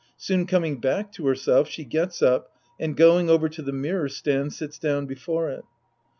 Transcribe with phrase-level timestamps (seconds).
[0.17, 4.51] Soon coming back to herself, she gets up and, going over to the mirror stand,
[4.51, 5.63] sits down before it.)